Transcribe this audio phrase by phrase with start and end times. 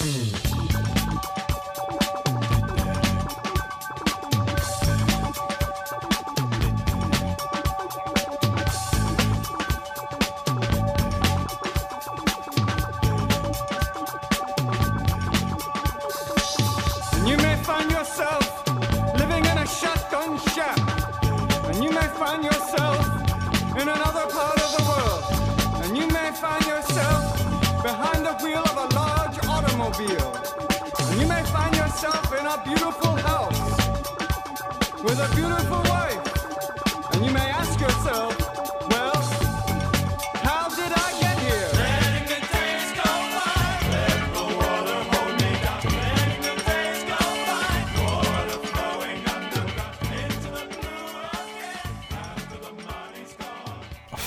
[0.00, 0.29] Mm-hmm.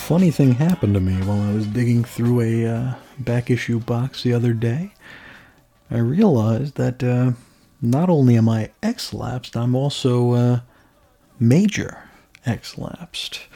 [0.04, 4.22] Funny thing happened to me while I was digging through a uh, back issue box
[4.22, 4.92] the other day.
[5.90, 7.32] I realized that uh,
[7.80, 10.60] not only am I X lapsed, I'm also uh,
[11.40, 12.02] major
[12.44, 13.46] X lapsed.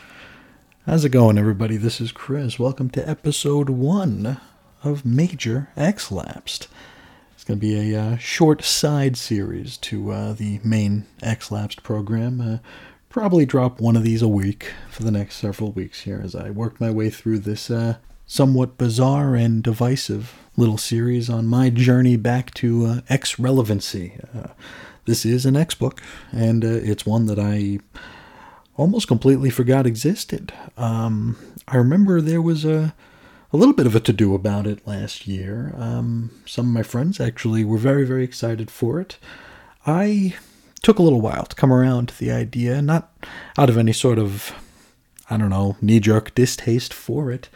[0.86, 1.76] How's it going, everybody?
[1.76, 2.58] This is Chris.
[2.58, 4.40] Welcome to episode one
[4.82, 6.68] of Major X Lapsed.
[7.34, 11.82] It's going to be a uh, short side series to uh, the main X Lapsed
[11.82, 12.60] program.
[13.08, 16.50] Probably drop one of these a week for the next several weeks here as I
[16.50, 22.16] work my way through this uh, somewhat bizarre and divisive little series on my journey
[22.16, 24.18] back to uh, X relevancy.
[24.36, 24.48] Uh,
[25.06, 27.78] this is an X book, and uh, it's one that I
[28.76, 30.52] almost completely forgot existed.
[30.76, 32.94] Um, I remember there was a
[33.50, 35.72] a little bit of a to do about it last year.
[35.78, 39.16] Um, some of my friends actually were very very excited for it.
[39.86, 40.36] I
[40.82, 43.12] took a little while to come around to the idea, not
[43.56, 44.52] out of any sort of
[45.30, 47.48] I don't know knee jerk distaste for it.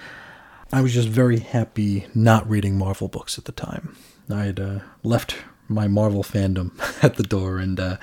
[0.72, 3.96] I was just very happy not reading Marvel books at the time.
[4.30, 5.36] I had uh, left
[5.68, 7.96] my Marvel fandom at the door and uh,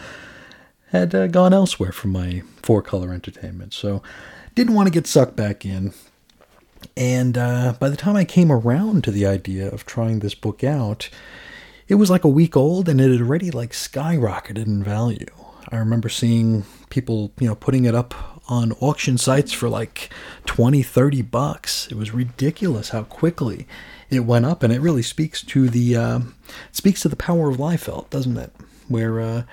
[0.88, 3.74] had uh, gone elsewhere for my four color entertainment.
[3.74, 4.04] So
[4.56, 5.94] didn't want to get sucked back in.
[6.96, 10.64] And uh, by the time I came around to the idea of trying this book
[10.64, 11.10] out,
[11.90, 15.26] it was like a week old and it had already like skyrocketed in value.
[15.70, 18.14] I remember seeing people, you know, putting it up
[18.48, 20.12] on auction sites for like
[20.46, 21.88] 20, 30 bucks.
[21.88, 23.68] It was ridiculous how quickly
[24.10, 26.20] it went up and it really speaks to the uh,
[26.72, 28.52] speaks to the power of Liefeld, doesn't it?
[28.88, 29.44] Where uh,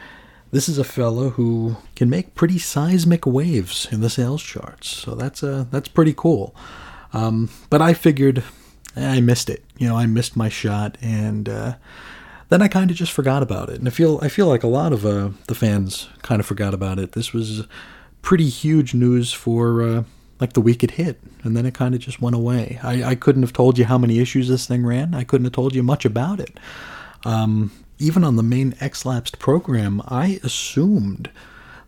[0.51, 4.89] this is a fellow who can make pretty seismic waves in the sales charts.
[4.89, 6.55] So that's uh, that's pretty cool.
[7.15, 8.43] Um, but I figured
[8.95, 9.65] eh, I missed it.
[9.79, 11.75] You know, I missed my shot, and uh,
[12.49, 13.79] then I kind of just forgot about it.
[13.79, 16.75] And I feel I feel like a lot of uh, the fans kind of forgot
[16.75, 17.13] about it.
[17.13, 17.67] This was
[18.23, 20.05] pretty huge news for uh,
[20.41, 22.79] like the week it hit, and then it kind of just went away.
[22.83, 25.15] I, I couldn't have told you how many issues this thing ran.
[25.15, 26.59] I couldn't have told you much about it.
[27.25, 31.31] Um, even on the main X Lapsed program, I assumed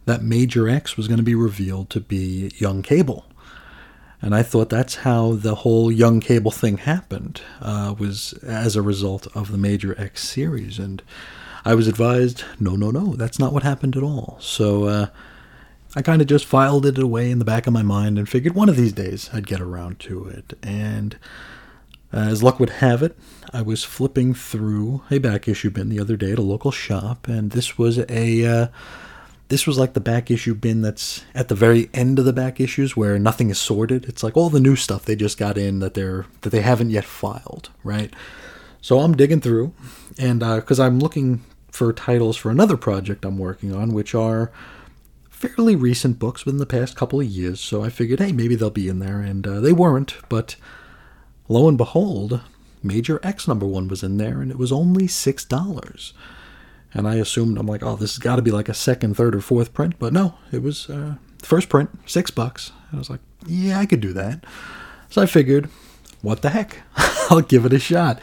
[0.06, 3.26] that Major X was going to be revealed to be Young Cable.
[4.21, 8.83] And I thought that's how the whole Young Cable thing happened, uh, was as a
[8.83, 10.79] result of the Major X series.
[10.79, 11.03] And
[11.65, 14.37] I was advised, no, no, no, that's not what happened at all.
[14.41, 15.06] So uh,
[15.95, 18.55] I kind of just filed it away in the back of my mind and figured
[18.55, 20.59] one of these days I'd get around to it.
[20.62, 21.17] And
[22.12, 23.17] as luck would have it,
[23.53, 27.29] I was flipping through a back issue bin the other day at a local shop,
[27.29, 28.69] and this was a uh,
[29.48, 32.60] this was like the back issue bin that's at the very end of the back
[32.60, 34.04] issues where nothing is sorted.
[34.04, 36.91] It's like all the new stuff they just got in that they're that they haven't
[36.91, 38.12] yet filed, right?
[38.81, 39.72] So I'm digging through,
[40.19, 44.53] and because I'm looking for titles for another project I'm working on, which are
[45.31, 47.60] fairly recent books within the past couple of years.
[47.60, 50.56] So I figured, hey, maybe they'll be in there, and uh, they weren't, but
[51.48, 52.41] lo and behold,
[52.82, 56.12] Major X number one was in there, and it was only six dollars.
[56.98, 59.34] And I assumed I'm like, oh, this has got to be like a second, third,
[59.34, 62.72] or fourth print, but no, it was uh, first print, six bucks.
[62.92, 64.44] I was like, yeah, I could do that.
[65.08, 65.69] So I figured,
[66.22, 66.78] what the heck,
[67.31, 68.20] I'll give it a shot.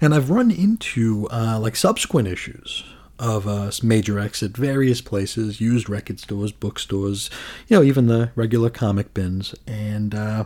[0.00, 2.84] And I've run into uh, like subsequent issues
[3.18, 7.30] of uh, Major X at various places, used record stores, bookstores,
[7.66, 10.14] you know, even the regular comic bins, and.
[10.14, 10.44] Uh,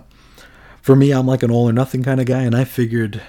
[0.81, 3.23] for me, I'm like an all or nothing kind of guy, and I figured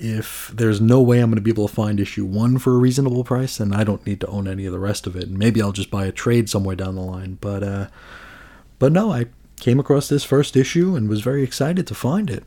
[0.00, 2.78] if there's no way I'm going to be able to find issue one for a
[2.78, 5.38] reasonable price, then I don't need to own any of the rest of it, and
[5.38, 7.36] maybe I'll just buy a trade somewhere down the line.
[7.40, 7.86] But uh,
[8.78, 9.26] but no, I
[9.60, 12.44] came across this first issue and was very excited to find it,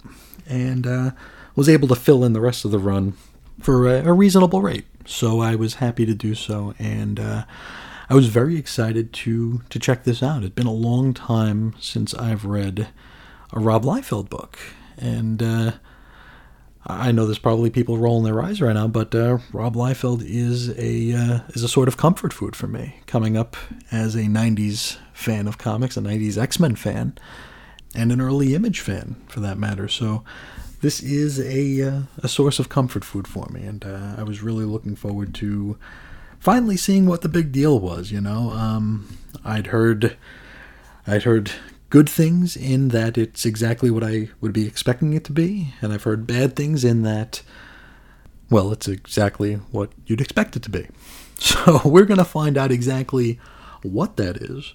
[0.47, 1.11] and uh,
[1.55, 3.13] was able to fill in the rest of the run
[3.61, 4.85] for a, a reasonable rate.
[5.05, 7.19] So I was happy to do so, and.
[7.19, 7.43] Uh,
[8.09, 10.43] I was very excited to to check this out.
[10.43, 12.89] It's been a long time since I've read
[13.53, 14.59] a Rob Liefeld book,
[14.97, 15.71] and uh,
[16.85, 20.69] I know there's probably people rolling their eyes right now, but uh, Rob Liefeld is
[20.77, 22.99] a uh, is a sort of comfort food for me.
[23.05, 23.55] Coming up
[23.91, 27.17] as a '90s fan of comics, a '90s X-Men fan,
[27.95, 29.87] and an early Image fan, for that matter.
[29.87, 30.23] So
[30.81, 34.43] this is a uh, a source of comfort food for me, and uh, I was
[34.43, 35.77] really looking forward to
[36.37, 38.11] finally seeing what the big deal was.
[38.11, 40.17] You know, um, I'd heard
[41.07, 41.51] I'd heard
[41.93, 45.93] good things in that it's exactly what I would be expecting it to be, and
[45.93, 47.43] I've heard bad things in that,
[48.49, 50.87] well, it's exactly what you'd expect it to be.
[51.35, 53.39] So we're going to find out exactly
[53.81, 54.73] what that is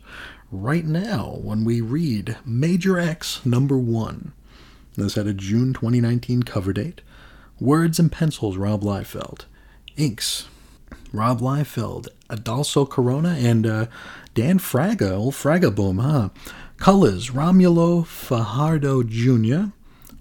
[0.53, 4.33] right now when we read Major X number one.
[4.95, 7.01] This had a June 2019 cover date.
[7.59, 9.47] Words and pencils, Rob Liefeld.
[9.97, 10.47] Inks,
[11.13, 13.87] Rob Liefeld, Adalso Corona, and uh,
[14.35, 16.29] Dan Fraga, old Fraga Boom, huh?
[16.79, 19.73] Colors Romulo Fajardo Jr.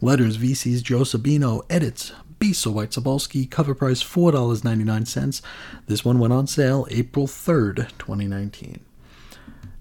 [0.02, 1.64] Letters VC's Joe Sabino.
[1.70, 3.50] Edits Bisa White Sobalski.
[3.50, 5.42] Cover price $4.99.
[5.86, 8.80] This one went on sale April 3rd, 2019.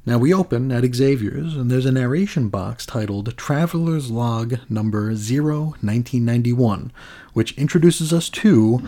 [0.04, 5.60] Now we open at Xavier's, and there's a narration box titled Traveler's Log Number 0
[5.80, 6.92] 1991,
[7.32, 8.86] which introduces us to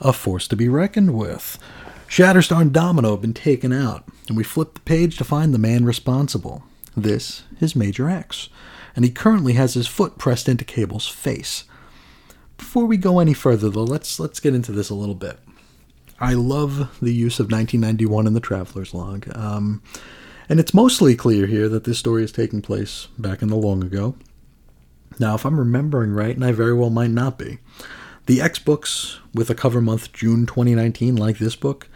[0.00, 1.56] a force to be reckoned with.
[2.08, 5.58] Shatterstar and Domino have been taken out, and we flip the page to find the
[5.58, 6.64] man responsible.
[7.02, 8.48] This is Major X,
[8.96, 11.62] and he currently has his foot pressed into Cable's face.
[12.56, 15.38] Before we go any further, though, let's let's get into this a little bit.
[16.18, 19.80] I love the use of 1991 in the Traveler's Log, um,
[20.48, 23.84] and it's mostly clear here that this story is taking place back in the long
[23.84, 24.16] ago.
[25.20, 27.58] Now, if I'm remembering right, and I very well might not be,
[28.26, 31.88] the X books with a cover month June 2019, like this book,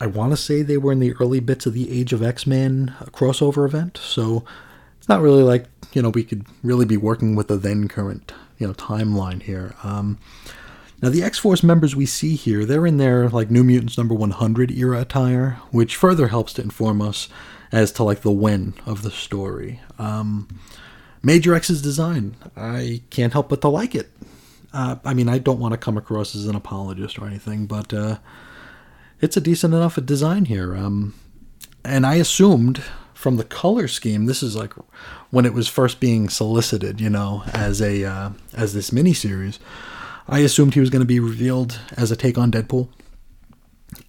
[0.00, 2.46] I want to say they were in the early bits of the Age of X
[2.46, 4.44] Men crossover event, so
[4.98, 8.32] it's not really like you know we could really be working with the then current
[8.58, 9.74] you know timeline here.
[9.84, 10.18] Um,
[11.02, 14.14] now the X Force members we see here, they're in their like New Mutants number
[14.14, 17.28] 100 era attire, which further helps to inform us
[17.72, 19.80] as to like the when of the story.
[19.98, 20.48] Um,
[21.22, 24.10] Major X's design, I can't help but to like it.
[24.72, 27.92] Uh, I mean, I don't want to come across as an apologist or anything, but
[27.92, 28.18] uh,
[29.20, 30.74] it's a decent enough design here.
[30.74, 31.14] Um,
[31.84, 32.82] and I assumed
[33.14, 34.72] from the color scheme, this is like
[35.30, 39.58] when it was first being solicited, you know, as a uh, as this miniseries.
[40.28, 42.88] I assumed he was going to be revealed as a take on Deadpool.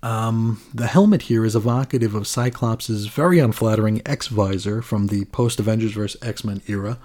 [0.03, 5.59] Um, the helmet here is evocative of Cyclops' very unflattering X visor from the post
[5.59, 6.99] Avengers vs X Men era,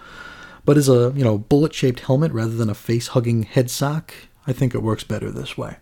[0.65, 4.15] but is a you know bullet shaped helmet rather than a face hugging head sock.
[4.47, 5.77] I think it works better this way.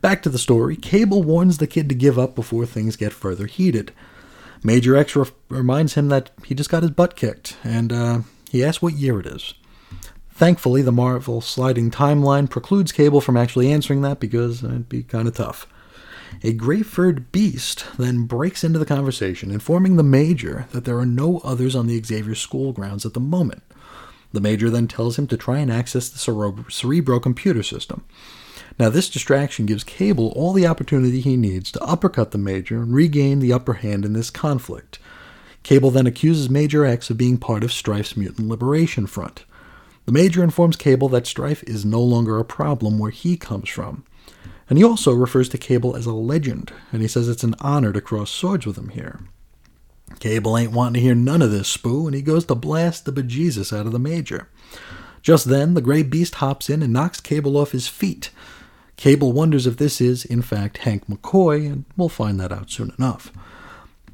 [0.00, 3.46] Back to the story Cable warns the kid to give up before things get further
[3.46, 3.92] heated.
[4.62, 8.20] Major X re- reminds him that he just got his butt kicked, and uh,
[8.50, 9.54] he asks what year it is.
[10.32, 15.28] Thankfully, the Marvel sliding timeline precludes Cable from actually answering that because it'd be kind
[15.28, 15.66] of tough.
[16.42, 21.06] A gray furred beast then breaks into the conversation, informing the Major that there are
[21.06, 23.62] no others on the Xavier school grounds at the moment.
[24.34, 28.04] The Major then tells him to try and access the Cerebro, Cerebro computer system.
[28.80, 32.92] Now, this distraction gives Cable all the opportunity he needs to uppercut the Major and
[32.92, 34.98] regain the upper hand in this conflict.
[35.62, 39.44] Cable then accuses Major X of being part of Strife's Mutant Liberation Front.
[40.04, 44.04] The Major informs Cable that Strife is no longer a problem where he comes from.
[44.68, 47.92] And he also refers to Cable as a legend, and he says it's an honor
[47.92, 49.20] to cross swords with him here.
[50.20, 53.12] Cable ain't wanting to hear none of this, Spoo, and he goes to blast the
[53.12, 54.48] bejesus out of the Major.
[55.22, 58.30] Just then, the gray beast hops in and knocks Cable off his feet,
[58.96, 62.92] Cable wonders if this is, in fact, Hank McCoy, and we'll find that out soon
[62.96, 63.32] enough.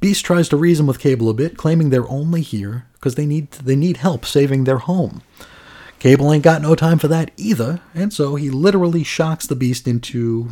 [0.00, 3.50] Beast tries to reason with Cable a bit, claiming they're only here because they need
[3.52, 5.23] they need help saving their home.
[5.99, 9.87] Cable ain't got no time for that either, and so he literally shocks the Beast
[9.87, 10.50] into,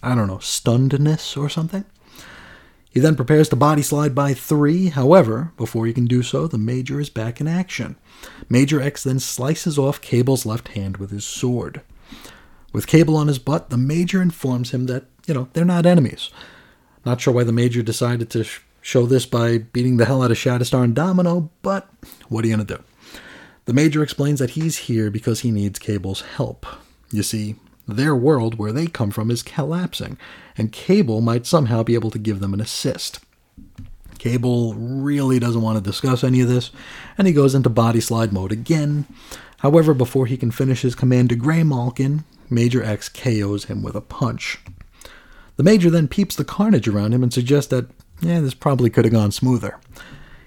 [0.00, 1.84] I don't know, stunnedness or something.
[2.90, 4.88] He then prepares to body slide by three.
[4.88, 7.96] However, before he can do so, the Major is back in action.
[8.48, 11.82] Major X then slices off Cable's left hand with his sword.
[12.72, 16.30] With Cable on his butt, the Major informs him that, you know, they're not enemies.
[17.04, 20.32] Not sure why the Major decided to sh- show this by beating the hell out
[20.32, 21.88] of Shatterstar and Domino, but
[22.28, 22.82] what are you going to do?
[23.66, 26.66] The Major explains that he's here because he needs Cable's help.
[27.12, 27.56] You see,
[27.96, 30.18] their world, where they come from, is collapsing,
[30.56, 33.20] and Cable might somehow be able to give them an assist.
[34.18, 36.70] Cable really doesn't want to discuss any of this,
[37.16, 39.06] and he goes into body slide mode again.
[39.58, 44.00] However, before he can finish his command to Graymalkin, Major X KOs him with a
[44.00, 44.58] punch.
[45.56, 49.04] The Major then peeps the carnage around him and suggests that, yeah, this probably could
[49.04, 49.78] have gone smoother.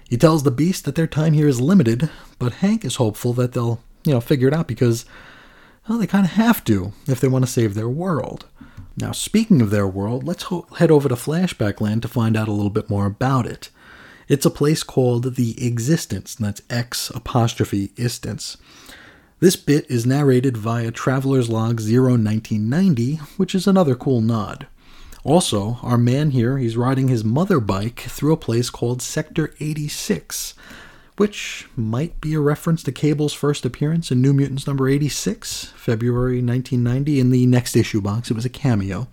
[0.08, 3.52] He tells the Beast that their time here is limited, but Hank is hopeful that
[3.52, 5.04] they'll, you know, figure it out because
[5.88, 8.46] Well, they kind of have to if they want to save their world.
[8.96, 12.48] Now, speaking of their world, let's ho- head over to Flashback Land to find out
[12.48, 13.70] a little bit more about it.
[14.28, 18.56] It's a place called The Existence, and that's X apostrophe istance.
[19.40, 24.66] This bit is narrated via Traveler's Log 01990, which is another cool nod.
[25.24, 30.54] Also, our man here, he's riding his mother bike through a place called Sector 86,
[31.16, 36.42] which might be a reference to Cable's first appearance in New Mutants number 86, February
[36.42, 38.30] 1990, in the next issue box.
[38.30, 39.06] It was a cameo.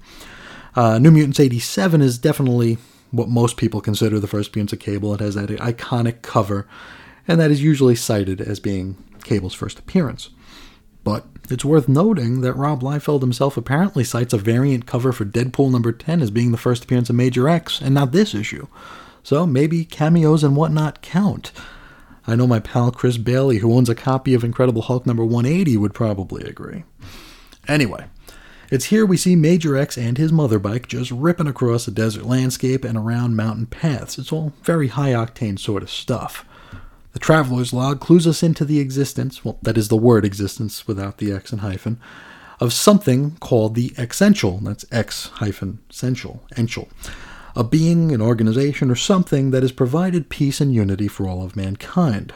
[0.75, 2.77] Uh, New Mutants 87 is definitely
[3.11, 5.13] what most people consider the first appearance of Cable.
[5.13, 6.67] It has that iconic cover,
[7.27, 10.29] and that is usually cited as being Cable's first appearance.
[11.03, 15.71] But it's worth noting that Rob Liefeld himself apparently cites a variant cover for Deadpool
[15.71, 18.67] number 10 as being the first appearance of Major X, and not this issue.
[19.23, 21.51] So maybe cameos and whatnot count.
[22.31, 25.75] I know my pal Chris Bailey, who owns a copy of Incredible Hulk number 180,
[25.75, 26.85] would probably agree.
[27.67, 28.05] Anyway,
[28.69, 32.23] it's here we see Major X and his mother bike just ripping across a desert
[32.23, 34.17] landscape and around mountain paths.
[34.17, 36.45] It's all very high octane sort of stuff.
[37.11, 41.17] The traveler's log clues us into the existence, well, that is the word existence without
[41.17, 41.99] the X and hyphen,
[42.61, 44.59] of something called the Essential.
[44.59, 46.87] That's X hyphen essential, essential.
[47.55, 51.55] A being, an organization, or something that has provided peace and unity for all of
[51.55, 52.33] mankind.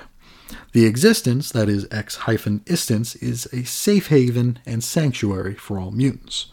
[0.74, 5.92] The existence, that is X hyphen istance, is a safe haven and sanctuary for all
[5.92, 6.48] mutants.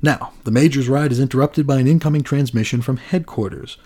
[0.00, 3.76] Now, the Major's ride is interrupted by an incoming transmission from headquarters.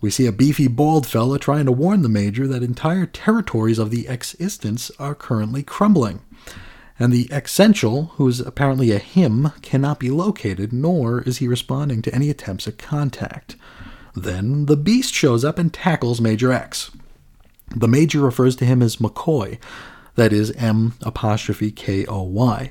[0.00, 3.90] We see a beefy bald fella trying to warn the Major that entire territories of
[3.90, 6.20] the existence are currently crumbling.
[7.02, 12.00] And the Essential, who is apparently a him, cannot be located, nor is he responding
[12.02, 13.56] to any attempts at contact.
[14.14, 16.92] Then the Beast shows up and tackles Major X.
[17.74, 19.58] The Major refers to him as McCoy,
[20.14, 22.70] that is M apostrophe K O Y.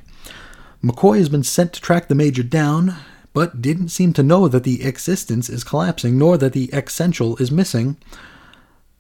[0.82, 2.96] McCoy has been sent to track the Major down,
[3.34, 7.52] but didn't seem to know that the existence is collapsing, nor that the essential is
[7.52, 7.98] missing.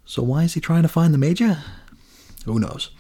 [0.04, 1.60] So why is he trying to find the Major?
[2.44, 2.92] Who knows?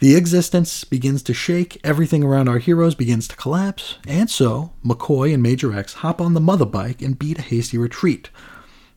[0.00, 5.34] The existence begins to shake, everything around our heroes begins to collapse, and so McCoy
[5.34, 8.30] and Major X hop on the mother bike and beat a hasty retreat.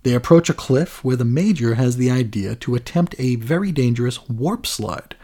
[0.03, 4.29] They approach a cliff where the Major has the idea to attempt a very dangerous
[4.29, 5.17] warp slide.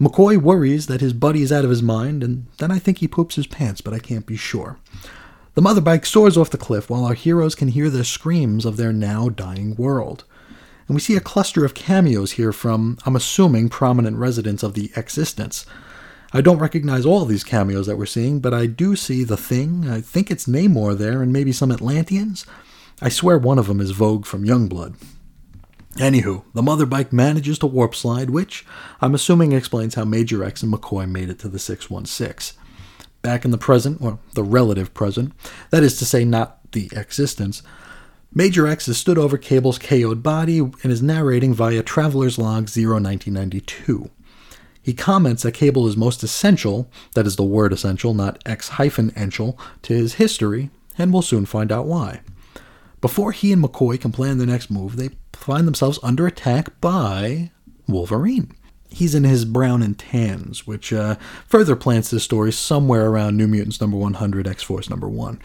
[0.00, 3.06] McCoy worries that his buddy is out of his mind, and then I think he
[3.06, 4.78] poops his pants, but I can't be sure.
[5.52, 8.78] The mother bike soars off the cliff while our heroes can hear the screams of
[8.78, 10.24] their now dying world.
[10.92, 14.92] And we see a cluster of cameos here from, I'm assuming, prominent residents of the
[14.94, 15.64] existence.
[16.34, 19.38] I don't recognize all of these cameos that we're seeing, but I do see the
[19.38, 19.88] thing.
[19.88, 22.44] I think it's Namor there, and maybe some Atlanteans.
[23.00, 24.96] I swear one of them is Vogue from Youngblood.
[25.94, 28.66] Anywho, the mother bike manages to warp slide, which
[29.00, 32.60] I'm assuming explains how Major X and McCoy made it to the 616.
[33.22, 35.32] Back in the present, or the relative present,
[35.70, 37.62] that is to say, not the existence,
[38.34, 44.08] Major X has stood over Cable's KO'd body and is narrating via Traveler's Log 01992.
[44.80, 49.10] He comments that Cable is most essential, that is the word essential, not X hyphen
[49.10, 52.22] essential, to his history, and we'll soon find out why.
[53.02, 57.50] Before he and McCoy can plan their next move, they find themselves under attack by
[57.86, 58.56] Wolverine.
[58.88, 63.46] He's in his brown and tans, which uh, further plants this story somewhere around New
[63.46, 65.38] Mutants number 100, X Force number 1.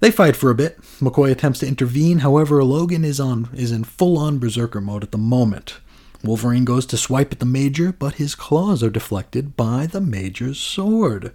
[0.00, 0.80] They fight for a bit.
[1.00, 5.18] McCoy attempts to intervene, however, Logan is on is in full-on berserker mode at the
[5.18, 5.78] moment.
[6.22, 10.58] Wolverine goes to swipe at the Major, but his claws are deflected by the Major's
[10.58, 11.32] sword.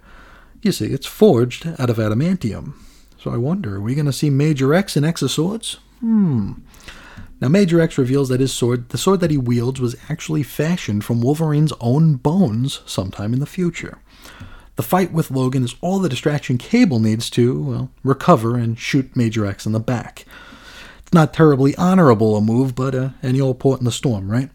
[0.60, 2.74] You see, it's forged out of adamantium.
[3.18, 5.78] So I wonder, are we going to see Major X in X of Swords?
[6.00, 6.54] Hmm.
[7.40, 11.04] Now, Major X reveals that his sword, the sword that he wields, was actually fashioned
[11.04, 13.98] from Wolverine's own bones sometime in the future.
[14.76, 19.14] The fight with Logan is all the distraction Cable needs to, well, recover and shoot
[19.14, 20.24] Major X in the back.
[21.00, 24.50] It's not terribly honorable a move, but uh, any old port in the storm, right?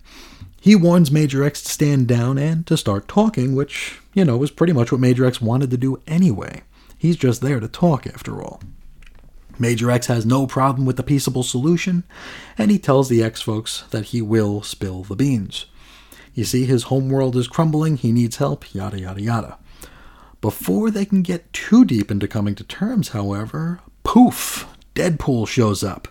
[0.60, 4.50] He warns Major X to stand down and to start talking, which, you know, was
[4.50, 6.64] pretty much what Major X wanted to do anyway.
[6.98, 8.60] He's just there to talk, after all.
[9.60, 12.04] Major X has no problem with the peaceable solution,
[12.58, 15.68] and he tells the X folks that he will spill the beans.
[16.34, 19.58] You see, his homeworld is crumbling, he needs help, yada yada yada.
[20.48, 26.08] Before they can get too deep into coming to terms, however, poof, Deadpool shows up.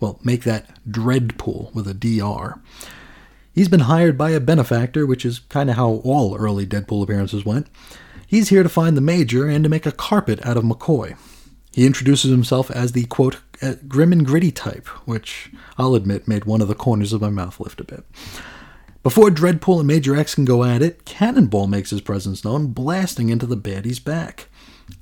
[0.00, 2.58] Well, make that Dreadpool with a DR.
[3.52, 7.44] He's been hired by a benefactor, which is kind of how all early Deadpool appearances
[7.44, 7.66] went.
[8.26, 11.14] He's here to find the Major and to make a carpet out of McCoy.
[11.70, 13.40] He introduces himself as the quote,
[13.86, 17.60] grim and gritty type, which I'll admit made one of the corners of my mouth
[17.60, 18.04] lift a bit.
[19.06, 23.28] Before Dreadpool and Major X can go at it, Cannonball makes his presence known, blasting
[23.28, 24.48] into the baddie's back.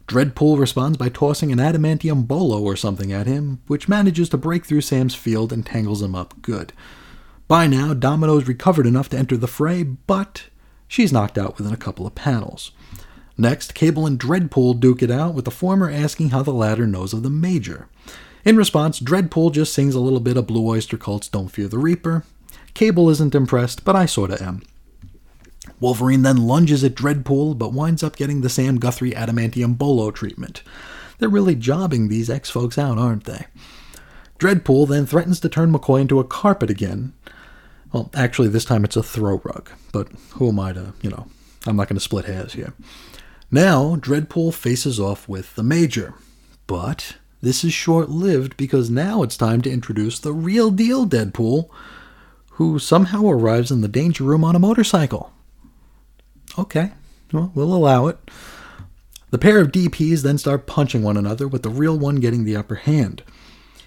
[0.06, 4.66] Dreadpool responds by tossing an adamantium bolo or something at him, which manages to break
[4.66, 6.74] through Sam's field and tangles him up good.
[7.48, 10.50] By now, Domino's recovered enough to enter the fray, but
[10.86, 12.72] she's knocked out within a couple of panels.
[13.38, 17.14] Next, Cable and Dreadpool duke it out, with the former asking how the latter knows
[17.14, 17.88] of the Major.
[18.44, 21.78] In response, Dreadpool just sings a little bit of Blue Oyster Cult's Don't Fear the
[21.78, 22.24] Reaper.
[22.74, 24.62] Cable isn't impressed, but I sorta am.
[25.80, 30.62] Wolverine then lunges at Dreadpool, but winds up getting the Sam Guthrie Adamantium Bolo treatment.
[31.18, 33.46] They're really jobbing these X folks out, aren't they?
[34.38, 37.12] Dreadpool then threatens to turn McCoy into a carpet again.
[37.92, 41.26] Well, actually, this time it's a throw rug, but who am I to, you know,
[41.66, 42.74] I'm not going to split hairs here.
[43.50, 46.14] Now, Dreadpool faces off with the Major.
[46.66, 51.68] But this is short lived because now it's time to introduce the real deal Deadpool,
[52.54, 55.32] who somehow arrives in the danger room on a motorcycle.
[56.58, 56.92] Okay,
[57.32, 58.18] well, we'll allow it.
[59.30, 62.56] The pair of DPs then start punching one another, with the real one getting the
[62.56, 63.24] upper hand.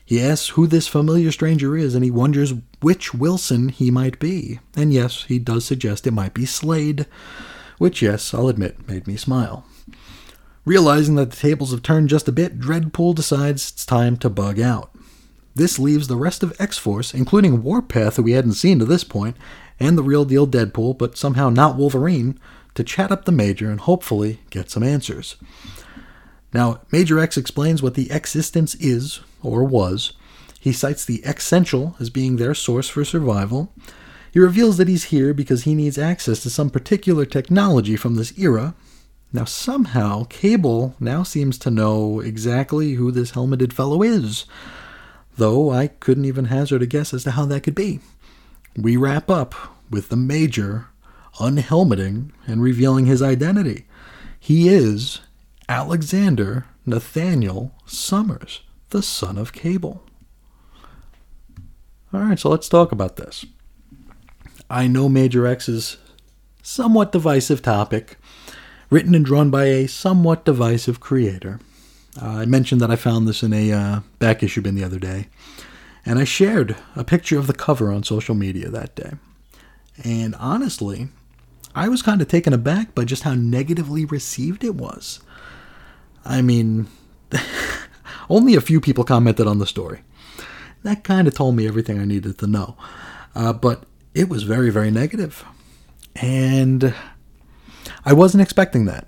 [0.03, 4.59] He asks who this familiar stranger is, and he wonders which Wilson he might be.
[4.75, 7.05] And yes, he does suggest it might be Slade,
[7.77, 9.65] which, yes, I'll admit, made me smile.
[10.65, 14.59] Realizing that the tables have turned just a bit, Dreadpool decides it's time to bug
[14.59, 14.91] out.
[15.57, 19.03] This leaves the rest of X Force, including Warpath, who we hadn't seen to this
[19.03, 19.35] point,
[19.79, 22.39] and the real deal Deadpool, but somehow not Wolverine,
[22.75, 25.35] to chat up the Major and hopefully get some answers.
[26.53, 30.13] Now, Major X explains what the existence is, or was.
[30.59, 33.73] He cites the Essential as being their source for survival.
[34.31, 38.37] He reveals that he's here because he needs access to some particular technology from this
[38.37, 38.75] era.
[39.33, 44.45] Now, somehow, Cable now seems to know exactly who this helmeted fellow is,
[45.37, 47.99] though I couldn't even hazard a guess as to how that could be.
[48.75, 49.55] We wrap up
[49.89, 50.87] with the Major
[51.39, 53.85] unhelmeting and revealing his identity.
[54.39, 55.21] He is
[55.69, 60.03] Alexander Nathaniel Summers, the son of Cable.
[62.13, 63.45] All right, so let's talk about this.
[64.69, 65.97] I know Major X X's
[66.61, 68.17] somewhat divisive topic,
[68.89, 71.59] written and drawn by a somewhat divisive creator.
[72.19, 74.99] Uh, I mentioned that I found this in a uh, back issue bin the other
[74.99, 75.27] day,
[76.05, 79.13] and I shared a picture of the cover on social media that day.
[80.03, 81.09] And honestly,
[81.75, 85.19] I was kind of taken aback by just how negatively received it was.
[86.25, 86.87] I mean,
[88.29, 90.01] only a few people commented on the story.
[90.83, 92.77] That kind of told me everything I needed to know.
[93.35, 95.45] Uh, but it was very, very negative.
[96.15, 96.93] And
[98.05, 99.07] I wasn't expecting that.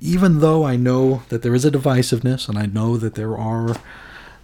[0.00, 3.76] Even though I know that there is a divisiveness and I know that there are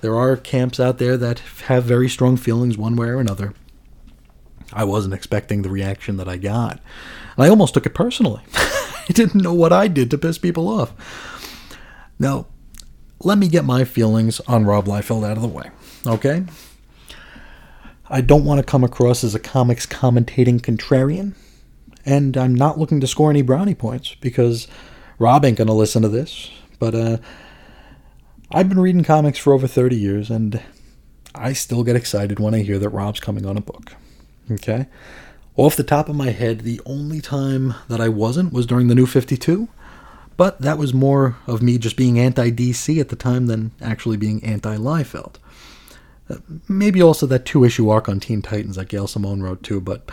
[0.02, 3.54] there are camps out there that have very strong feelings one way or another.
[4.72, 6.80] I wasn't expecting the reaction that I got.
[7.36, 8.42] And I almost took it personally.
[8.54, 10.92] I didn't know what I did to piss people off.
[12.18, 12.46] Now,
[13.22, 15.70] let me get my feelings on Rob Liefeld out of the way,
[16.06, 16.44] okay?
[18.08, 21.34] I don't want to come across as a comics commentating contrarian,
[22.04, 24.68] and I'm not looking to score any brownie points because
[25.18, 26.50] Rob ain't going to listen to this.
[26.78, 27.18] But uh,
[28.50, 30.60] I've been reading comics for over 30 years, and
[31.34, 33.94] I still get excited when I hear that Rob's coming on a book.
[34.50, 34.86] Okay?
[35.56, 38.94] Off the top of my head, the only time that I wasn't was during the
[38.94, 39.68] New 52,
[40.36, 44.18] but that was more of me just being anti DC at the time than actually
[44.18, 45.36] being anti Liefeld.
[46.28, 46.36] Uh,
[46.68, 50.10] maybe also that two issue arc on Teen Titans that Gail Simone wrote too, but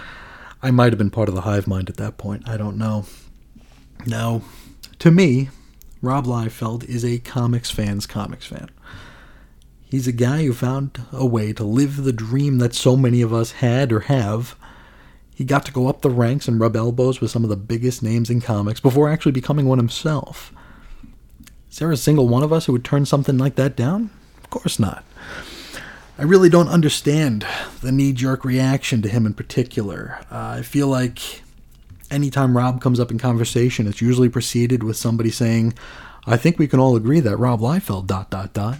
[0.61, 2.47] I might have been part of the hive mind at that point.
[2.47, 3.05] I don't know.
[4.05, 4.43] Now,
[4.99, 5.49] to me,
[6.01, 8.69] Rob Liefeld is a comics fan's comics fan.
[9.81, 13.31] He's a guy who found a way to live the dream that so many of
[13.31, 14.55] us had or have
[15.35, 18.03] he got to go up the ranks and rub elbows with some of the biggest
[18.03, 20.53] names in comics before actually becoming one himself.
[21.71, 24.11] Is there a single one of us who would turn something like that down?
[24.43, 25.03] Of course not.
[26.17, 27.45] I really don't understand
[27.81, 30.19] the knee jerk reaction to him in particular.
[30.31, 31.42] Uh, I feel like
[32.13, 35.73] anytime Rob comes up in conversation, it's usually preceded with somebody saying,
[36.25, 38.77] I think we can all agree that Rob Liefeld, dot, dot, dot.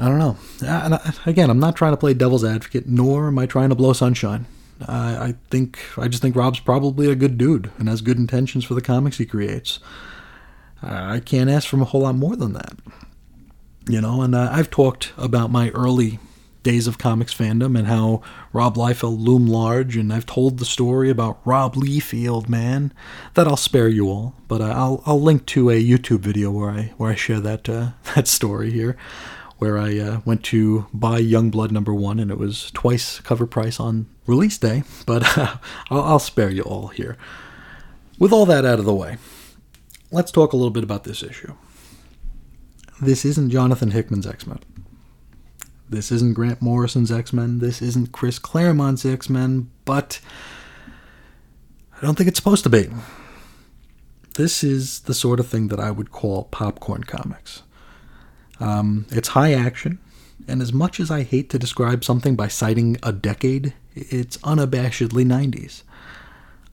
[0.00, 0.36] I don't know.
[0.66, 3.92] And again, I'm not trying to play devil's advocate, nor am I trying to blow
[3.92, 4.46] sunshine.
[4.88, 8.64] I, I think I just think Rob's probably a good dude and has good intentions
[8.64, 9.78] for the comics he creates.
[10.82, 12.72] I can't ask for a whole lot more than that.
[13.86, 16.18] You know, and uh, I've talked about my early
[16.62, 18.22] days of comics fandom and how
[18.52, 22.92] Rob Liefeld loomed large, and I've told the story about Rob Liefeld, man.
[23.34, 26.70] That I'll spare you all, but uh, I'll I'll link to a YouTube video where
[26.70, 28.96] I where I share that uh, that story here
[29.62, 33.78] where I uh, went to buy Youngblood number one, and it was twice cover price
[33.78, 34.82] on release day.
[35.06, 37.16] But uh, I'll, I'll spare you all here.
[38.18, 39.18] With all that out of the way,
[40.10, 41.54] let's talk a little bit about this issue.
[43.00, 44.58] This isn't Jonathan Hickman's X Men.
[45.92, 47.58] This isn't Grant Morrison's X Men.
[47.58, 50.20] This isn't Chris Claremont's X Men, but
[51.94, 52.88] I don't think it's supposed to be.
[54.36, 57.62] This is the sort of thing that I would call popcorn comics.
[58.58, 59.98] Um, it's high action,
[60.48, 65.26] and as much as I hate to describe something by citing a decade, it's unabashedly
[65.26, 65.82] 90s.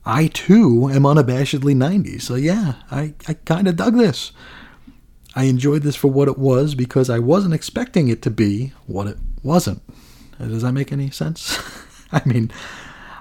[0.06, 4.32] I too am unabashedly 90s, so yeah, I, I kind of dug this.
[5.34, 9.06] I enjoyed this for what it was because I wasn't expecting it to be what
[9.06, 9.82] it wasn't.
[10.38, 11.58] Uh, does that make any sense?
[12.12, 12.50] I mean,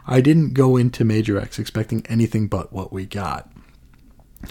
[0.08, 3.52] I didn't go into Major X expecting anything but what we got.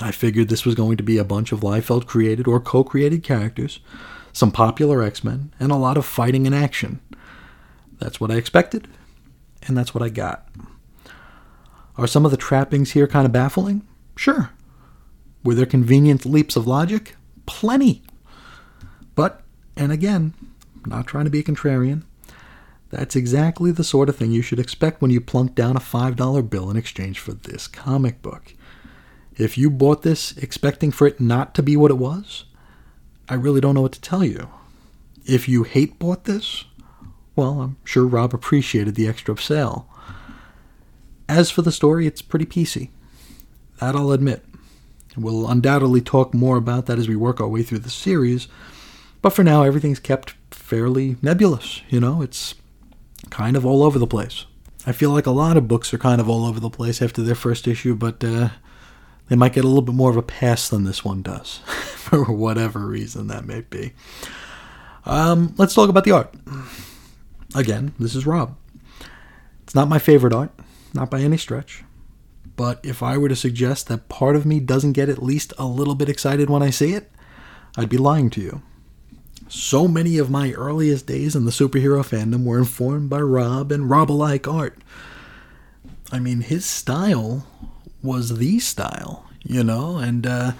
[0.00, 3.22] I figured this was going to be a bunch of Liefeld created or co created
[3.22, 3.80] characters,
[4.32, 7.00] some popular X Men, and a lot of fighting and action.
[7.98, 8.86] That's what I expected,
[9.66, 10.46] and that's what I got.
[11.96, 13.84] Are some of the trappings here kind of baffling?
[14.14, 14.50] Sure.
[15.42, 17.16] Were there convenient leaps of logic?
[17.48, 18.02] Plenty.
[19.14, 19.42] But,
[19.76, 20.34] and again,
[20.86, 22.04] not trying to be a contrarian,
[22.90, 26.48] that's exactly the sort of thing you should expect when you plunk down a $5
[26.48, 28.54] bill in exchange for this comic book.
[29.36, 32.44] If you bought this expecting for it not to be what it was,
[33.28, 34.48] I really don't know what to tell you.
[35.26, 36.64] If you hate bought this,
[37.36, 39.86] well, I'm sure Rob appreciated the extra sale.
[41.28, 42.88] As for the story, it's pretty piecey.
[43.80, 44.44] That I'll admit.
[45.16, 48.48] We'll undoubtedly talk more about that as we work our way through the series,
[49.20, 51.82] but for now, everything's kept fairly nebulous.
[51.88, 52.54] You know, it's
[53.30, 54.44] kind of all over the place.
[54.86, 57.22] I feel like a lot of books are kind of all over the place after
[57.22, 58.50] their first issue, but uh,
[59.28, 62.24] they might get a little bit more of a pass than this one does, for
[62.24, 63.92] whatever reason that may be.
[65.04, 66.34] Um, let's talk about the art.
[67.54, 68.56] Again, this is Rob.
[69.62, 70.50] It's not my favorite art,
[70.94, 71.82] not by any stretch.
[72.58, 75.64] But if I were to suggest that part of me doesn't get at least a
[75.64, 77.08] little bit excited when I see it,
[77.76, 78.62] I'd be lying to you.
[79.48, 83.88] So many of my earliest days in the superhero fandom were informed by Rob and
[83.88, 84.76] Rob alike art.
[86.10, 87.46] I mean, his style
[88.02, 90.52] was the style, you know, and uh,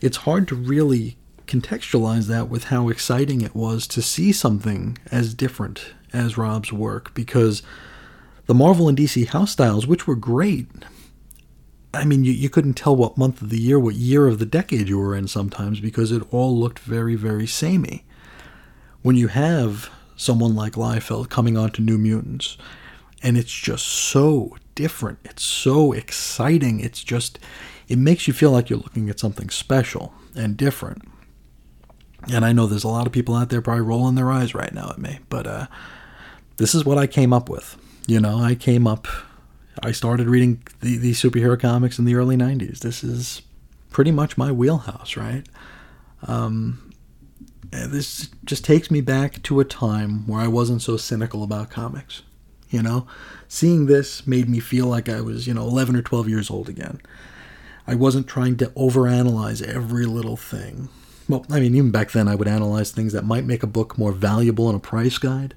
[0.00, 5.34] it's hard to really contextualize that with how exciting it was to see something as
[5.34, 7.62] different as Rob's work because
[8.46, 10.66] the Marvel and DC house styles, which were great,
[11.94, 14.46] I mean, you, you couldn't tell what month of the year, what year of the
[14.46, 18.04] decade you were in sometimes because it all looked very, very samey.
[19.02, 22.56] When you have someone like Liefeld coming on to New Mutants,
[23.22, 27.38] and it's just so different, it's so exciting, it's just,
[27.88, 31.02] it makes you feel like you're looking at something special and different.
[32.32, 34.72] And I know there's a lot of people out there probably rolling their eyes right
[34.72, 35.66] now at me, but uh,
[36.56, 37.76] this is what I came up with.
[38.06, 39.06] You know, I came up
[39.82, 42.80] I started reading the, the superhero comics in the early 90s.
[42.80, 43.42] This is
[43.90, 45.44] pretty much my wheelhouse, right?
[46.26, 46.92] Um,
[47.70, 52.22] this just takes me back to a time where I wasn't so cynical about comics.
[52.70, 53.06] You know,
[53.46, 56.68] seeing this made me feel like I was, you know, 11 or 12 years old
[56.68, 57.00] again.
[57.86, 60.88] I wasn't trying to overanalyze every little thing.
[61.28, 63.96] Well, I mean, even back then, I would analyze things that might make a book
[63.96, 65.54] more valuable in a price guide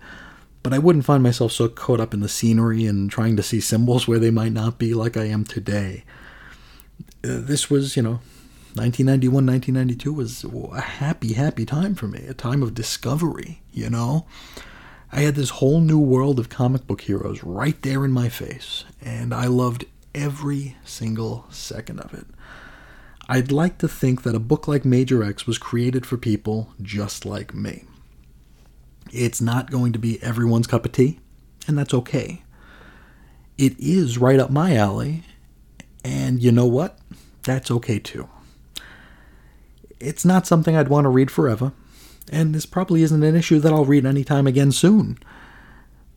[0.68, 3.62] but I wouldn't find myself so caught up in the scenery and trying to see
[3.62, 6.04] symbols where they might not be like I am today.
[7.24, 8.20] Uh, this was, you know,
[8.74, 10.44] 1991, 1992 was
[10.78, 14.26] a happy, happy time for me, a time of discovery, you know?
[15.10, 18.84] I had this whole new world of comic book heroes right there in my face,
[19.02, 22.26] and I loved every single second of it.
[23.30, 27.26] I'd like to think that a book like Major X was created for people just
[27.26, 27.86] like me.
[29.12, 31.20] It's not going to be everyone's cup of tea,
[31.68, 32.44] and that's okay.
[33.58, 35.24] It is right up my alley,
[36.04, 37.00] and you know what?
[37.44, 38.30] That's okay too.
[40.00, 41.72] It's not something I'd want to read forever,
[42.32, 45.18] and this probably isn't an issue that I'll read anytime again soon.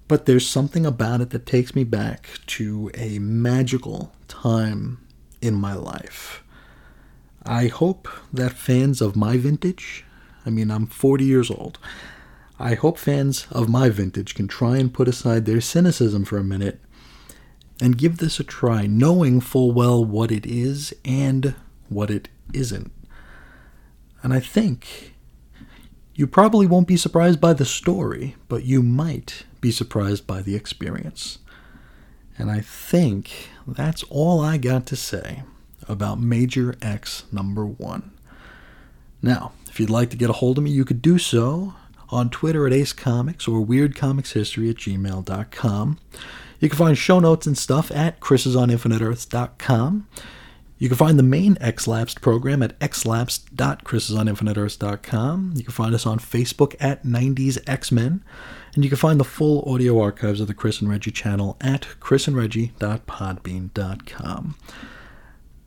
[0.07, 5.07] But there's something about it that takes me back to a magical time
[5.40, 6.42] in my life.
[7.44, 10.05] I hope that fans of my vintage,
[10.44, 11.79] I mean, I'm 40 years old,
[12.61, 16.44] I hope fans of my vintage can try and put aside their cynicism for a
[16.44, 16.79] minute
[17.81, 21.55] and give this a try, knowing full well what it is and
[21.88, 22.92] what it isn't.
[24.23, 25.14] And I think
[26.14, 30.55] you probably won't be surprised by the story, but you might be surprised by the
[30.55, 31.38] experience.
[32.37, 35.44] And I think that's all I got to say
[35.88, 38.11] about Major X number one.
[39.23, 41.75] Now, if you'd like to get a hold of me, you could do so
[42.11, 45.99] on Twitter at Ace Comics or WeirdComicsHistory at gmail.com.
[46.59, 50.09] You can find show notes and stuff at chrisisoninfiniteearths.com.
[50.79, 55.53] You can find the main X-Lapsed program at xlapsed.chrisisoninfiniteearths.com.
[55.55, 58.25] You can find us on Facebook at 90s X-Men.
[58.75, 61.87] And you can find the full audio archives of the Chris and Reggie channel at
[62.01, 64.55] chrisandreggie.podbean.com.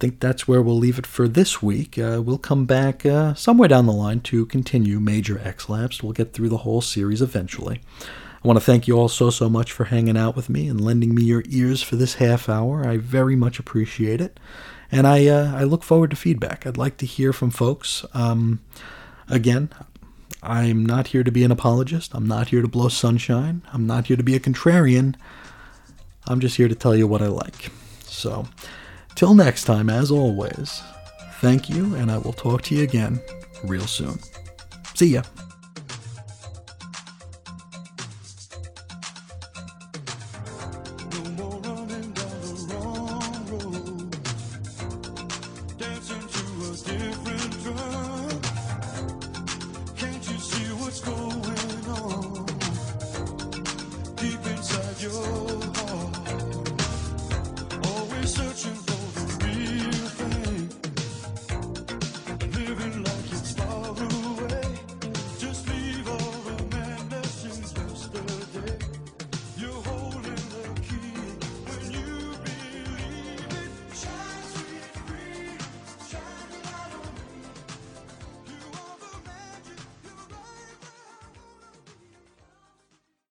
[0.04, 1.98] I think that's where we'll leave it for this week.
[1.98, 6.04] Uh, we'll come back uh, somewhere down the line to continue Major X-Lapsed.
[6.04, 7.80] We'll get through the whole series eventually.
[8.02, 10.82] I want to thank you all so, so much for hanging out with me and
[10.82, 12.86] lending me your ears for this half hour.
[12.86, 14.42] I very much appreciate it
[14.92, 16.68] and I uh, I look forward to feedback.
[16.68, 18.06] I'd like to hear from folks.
[18.13, 18.60] Um,
[19.30, 19.70] again,
[20.42, 22.13] I'm not here to be an apologist.
[22.13, 23.62] I'm not here to blow sunshine.
[23.72, 25.16] I'm not here to be a contrarian.
[26.28, 27.72] I'm just here to tell you what I like.
[28.02, 28.48] So,
[29.15, 30.82] till next time, as always,
[31.39, 33.19] thank you, and I will talk to you again
[33.63, 34.19] real soon.
[34.95, 35.23] See ya.